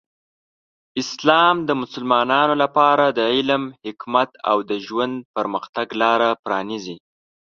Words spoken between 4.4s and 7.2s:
او د ژوند پرمختګ لاره پرانیزي.